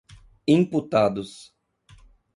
[0.47, 1.31] imputados